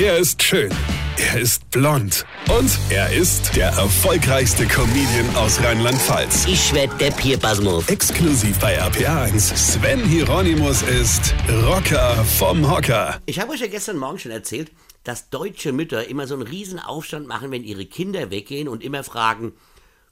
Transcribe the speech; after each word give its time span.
Er 0.00 0.16
ist 0.16 0.40
schön. 0.44 0.70
Er 1.16 1.40
ist 1.40 1.68
blond. 1.72 2.24
Und 2.56 2.70
er 2.88 3.12
ist 3.12 3.56
der 3.56 3.70
erfolgreichste 3.70 4.64
Comedian 4.64 5.34
aus 5.34 5.60
Rheinland-Pfalz. 5.60 6.46
Ich 6.46 6.72
werd 6.72 7.00
der 7.00 7.10
Pierpasmus. 7.10 7.88
Exklusiv 7.88 8.60
bei 8.60 8.80
RPA1. 8.80 9.56
Sven 9.56 10.04
Hieronymus 10.04 10.82
ist 10.82 11.34
Rocker 11.64 12.14
vom 12.38 12.70
Hocker. 12.70 13.18
Ich 13.26 13.40
habe 13.40 13.50
euch 13.50 13.60
ja 13.60 13.66
gestern 13.66 13.96
Morgen 13.96 14.20
schon 14.20 14.30
erzählt, 14.30 14.70
dass 15.02 15.30
deutsche 15.30 15.72
Mütter 15.72 16.06
immer 16.06 16.28
so 16.28 16.34
einen 16.34 16.44
riesen 16.44 16.78
Aufstand 16.78 17.26
machen, 17.26 17.50
wenn 17.50 17.64
ihre 17.64 17.84
Kinder 17.84 18.30
weggehen 18.30 18.68
und 18.68 18.84
immer 18.84 19.02
fragen, 19.02 19.54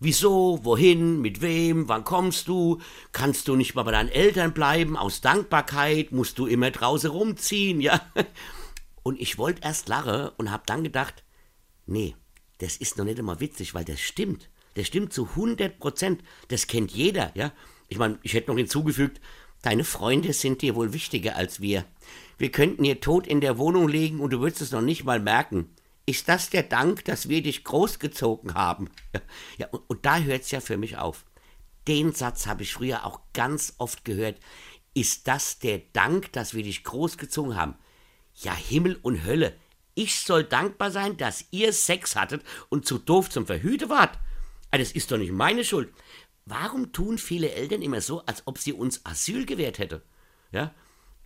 wieso, 0.00 0.58
wohin, 0.64 1.20
mit 1.20 1.42
wem, 1.42 1.88
wann 1.88 2.02
kommst 2.02 2.48
du, 2.48 2.80
kannst 3.12 3.46
du 3.46 3.54
nicht 3.54 3.76
mal 3.76 3.84
bei 3.84 3.92
deinen 3.92 4.08
Eltern 4.08 4.52
bleiben, 4.52 4.96
aus 4.96 5.20
Dankbarkeit, 5.20 6.10
musst 6.10 6.40
du 6.40 6.46
immer 6.48 6.72
draußen 6.72 7.08
rumziehen, 7.08 7.80
ja? 7.80 8.00
Und 9.06 9.20
ich 9.20 9.38
wollte 9.38 9.62
erst 9.62 9.88
lachen 9.88 10.30
und 10.36 10.50
hab 10.50 10.66
dann 10.66 10.82
gedacht, 10.82 11.22
nee, 11.86 12.16
das 12.58 12.76
ist 12.76 12.98
noch 12.98 13.04
nicht 13.04 13.20
immer 13.20 13.38
witzig, 13.38 13.72
weil 13.72 13.84
das 13.84 14.00
stimmt. 14.00 14.50
Das 14.74 14.88
stimmt 14.88 15.12
zu 15.12 15.28
100 15.28 15.78
Prozent. 15.78 16.24
Das 16.48 16.66
kennt 16.66 16.90
jeder, 16.90 17.30
ja? 17.36 17.52
Ich 17.86 17.98
meine, 17.98 18.18
ich 18.24 18.34
hätte 18.34 18.50
noch 18.50 18.56
hinzugefügt, 18.56 19.20
deine 19.62 19.84
Freunde 19.84 20.32
sind 20.32 20.60
dir 20.60 20.74
wohl 20.74 20.92
wichtiger 20.92 21.36
als 21.36 21.60
wir. 21.60 21.84
Wir 22.36 22.50
könnten 22.50 22.82
hier 22.82 23.00
tot 23.00 23.28
in 23.28 23.40
der 23.40 23.58
Wohnung 23.58 23.88
legen 23.88 24.18
und 24.18 24.32
du 24.32 24.40
würdest 24.40 24.60
es 24.60 24.72
noch 24.72 24.82
nicht 24.82 25.04
mal 25.04 25.20
merken. 25.20 25.70
Ist 26.04 26.28
das 26.28 26.50
der 26.50 26.64
Dank, 26.64 27.04
dass 27.04 27.28
wir 27.28 27.44
dich 27.44 27.62
großgezogen 27.62 28.54
haben? 28.54 28.90
Ja, 29.56 29.68
und, 29.68 29.88
und 29.88 30.04
da 30.04 30.18
hört 30.18 30.42
es 30.42 30.50
ja 30.50 30.58
für 30.58 30.78
mich 30.78 30.96
auf. 30.96 31.24
Den 31.86 32.12
Satz 32.12 32.48
habe 32.48 32.64
ich 32.64 32.72
früher 32.72 33.06
auch 33.06 33.20
ganz 33.34 33.74
oft 33.78 34.04
gehört. 34.04 34.40
Ist 34.94 35.28
das 35.28 35.60
der 35.60 35.78
Dank, 35.92 36.32
dass 36.32 36.54
wir 36.54 36.64
dich 36.64 36.82
großgezogen 36.82 37.54
haben? 37.54 37.76
Ja, 38.36 38.54
Himmel 38.54 38.98
und 39.02 39.24
Hölle. 39.24 39.54
Ich 39.94 40.20
soll 40.20 40.44
dankbar 40.44 40.90
sein, 40.90 41.16
dass 41.16 41.46
ihr 41.50 41.72
Sex 41.72 42.16
hattet 42.16 42.42
und 42.68 42.86
zu 42.86 42.98
doof 42.98 43.30
zum 43.30 43.46
Verhüte 43.46 43.88
wart. 43.88 44.18
Ah, 44.70 44.78
Das 44.78 44.92
ist 44.92 45.10
doch 45.10 45.16
nicht 45.16 45.32
meine 45.32 45.64
Schuld. 45.64 45.92
Warum 46.44 46.92
tun 46.92 47.18
viele 47.18 47.50
Eltern 47.52 47.82
immer 47.82 48.00
so, 48.00 48.24
als 48.26 48.46
ob 48.46 48.58
sie 48.58 48.72
uns 48.72 49.04
Asyl 49.04 49.46
gewährt 49.46 49.78
hätte? 49.78 50.02
Ja? 50.52 50.72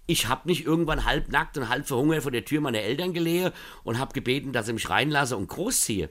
Ich 0.06 0.28
hab 0.28 0.46
nicht 0.46 0.64
irgendwann 0.64 1.04
halbnackt 1.04 1.58
und 1.58 1.68
halb 1.68 1.86
verhungert 1.86 2.22
vor 2.22 2.32
der 2.32 2.44
Tür 2.44 2.60
meiner 2.60 2.80
Eltern 2.80 3.12
gelehe 3.12 3.52
und 3.84 3.98
hab 3.98 4.14
gebeten, 4.14 4.52
dass 4.52 4.66
sie 4.66 4.72
mich 4.72 4.88
reinlasse 4.88 5.36
und 5.36 5.48
großziehe. 5.48 6.10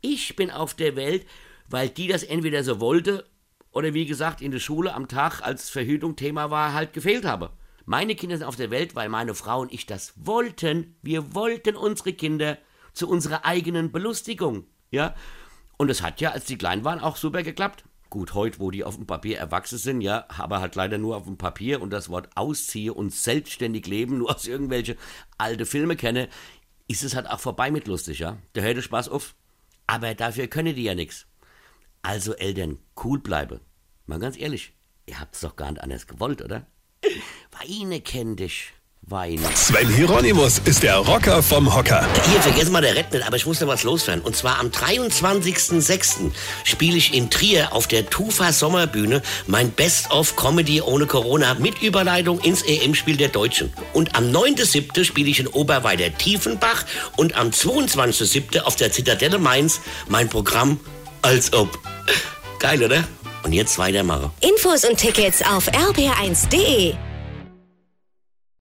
Ich 0.00 0.36
bin 0.36 0.50
auf 0.50 0.74
der 0.74 0.96
Welt, 0.96 1.26
weil 1.68 1.88
die 1.88 2.06
das 2.06 2.22
entweder 2.22 2.64
so 2.64 2.80
wollte 2.80 3.28
oder 3.70 3.92
wie 3.92 4.06
gesagt 4.06 4.40
in 4.40 4.50
der 4.50 4.60
Schule 4.60 4.94
am 4.94 5.08
Tag, 5.08 5.40
als 5.42 5.68
Verhütung 5.68 6.16
Thema 6.16 6.50
war, 6.50 6.72
halt 6.72 6.92
gefehlt 6.92 7.24
habe. 7.24 7.50
Meine 7.88 8.16
Kinder 8.16 8.36
sind 8.36 8.46
auf 8.46 8.56
der 8.56 8.70
Welt, 8.70 8.94
weil 8.96 9.08
meine 9.08 9.34
Frau 9.34 9.62
und 9.62 9.72
ich 9.72 9.86
das 9.86 10.12
wollten. 10.14 10.98
Wir 11.00 11.34
wollten 11.34 11.74
unsere 11.74 12.12
Kinder 12.12 12.58
zu 12.92 13.08
unserer 13.08 13.46
eigenen 13.46 13.92
Belustigung. 13.92 14.66
Ja? 14.90 15.14
Und 15.78 15.88
es 15.88 16.02
hat 16.02 16.20
ja, 16.20 16.32
als 16.32 16.44
die 16.44 16.58
klein 16.58 16.84
waren, 16.84 17.00
auch 17.00 17.16
super 17.16 17.42
geklappt. 17.42 17.84
Gut, 18.10 18.34
heute, 18.34 18.60
wo 18.60 18.70
die 18.70 18.84
auf 18.84 18.96
dem 18.96 19.06
Papier 19.06 19.38
erwachsen 19.38 19.78
sind, 19.78 20.02
ja, 20.02 20.26
aber 20.28 20.60
halt 20.60 20.74
leider 20.74 20.98
nur 20.98 21.16
auf 21.16 21.24
dem 21.24 21.38
Papier 21.38 21.80
und 21.80 21.88
das 21.88 22.10
Wort 22.10 22.28
ausziehe 22.34 22.92
und 22.92 23.14
selbstständig 23.14 23.86
leben, 23.86 24.18
nur 24.18 24.36
aus 24.36 24.46
irgendwelche 24.46 24.98
alte 25.38 25.64
Filme 25.64 25.96
kenne, 25.96 26.28
ist 26.88 27.04
es 27.04 27.16
halt 27.16 27.26
auch 27.26 27.40
vorbei 27.40 27.70
mit 27.70 27.86
lustig, 27.86 28.18
ja. 28.18 28.36
Da 28.52 28.60
hört 28.60 28.76
der 28.76 28.82
Spaß 28.82 29.08
auf. 29.08 29.34
Aber 29.86 30.14
dafür 30.14 30.46
können 30.46 30.76
die 30.76 30.84
ja 30.84 30.94
nichts. 30.94 31.26
Also 32.02 32.34
Eltern, 32.34 32.80
cool 33.02 33.18
bleibe. 33.18 33.62
Mal 34.04 34.18
ganz 34.18 34.38
ehrlich, 34.38 34.74
ihr 35.06 35.18
habt's 35.18 35.40
doch 35.40 35.56
gar 35.56 35.70
nicht 35.70 35.82
anders 35.82 36.06
gewollt, 36.06 36.42
oder? 36.42 36.66
Weine 37.60 38.00
kenn 38.00 38.36
dich. 38.36 38.72
Weine. 39.02 39.40
Sven 39.54 39.88
Hieronymus 39.88 40.60
ist 40.64 40.82
der 40.82 40.96
Rocker 40.98 41.42
vom 41.42 41.74
Hocker. 41.74 42.06
Hier, 42.30 42.42
vergessen 42.42 42.72
mal 42.72 42.82
der 42.82 42.94
Rett 42.94 43.12
nicht, 43.12 43.26
aber 43.26 43.36
ich 43.36 43.46
muss 43.46 43.58
noch 43.60 43.68
was 43.68 43.82
loswerden. 43.82 44.22
Und 44.22 44.36
zwar 44.36 44.58
am 44.60 44.68
23.06. 44.68 46.30
spiele 46.64 46.96
ich 46.98 47.14
in 47.14 47.30
Trier 47.30 47.72
auf 47.72 47.86
der 47.88 48.08
Tufa 48.10 48.52
Sommerbühne 48.52 49.22
mein 49.46 49.70
Best-of 49.70 50.36
Comedy 50.36 50.82
ohne 50.82 51.06
Corona 51.06 51.54
mit 51.54 51.80
Überleitung 51.82 52.38
ins 52.40 52.62
EM-Spiel 52.62 53.16
der 53.16 53.28
Deutschen. 53.28 53.72
Und 53.94 54.14
am 54.14 54.30
9.07. 54.30 55.04
spiele 55.04 55.30
ich 55.30 55.40
in 55.40 55.46
Oberweider 55.46 56.16
Tiefenbach 56.16 56.84
und 57.16 57.34
am 57.34 57.48
22.07. 57.48 58.60
auf 58.60 58.76
der 58.76 58.92
Zitadelle 58.92 59.38
Mainz 59.38 59.80
mein 60.06 60.28
Programm 60.28 60.78
Als 61.22 61.52
ob. 61.54 61.78
Geil, 62.58 62.82
oder? 62.82 63.04
Und 63.42 63.52
jetzt 63.52 63.78
weitermachen. 63.78 64.30
Infos 64.40 64.84
und 64.84 64.98
Tickets 64.98 65.40
auf 65.42 65.68
rb1.de. 65.68 67.07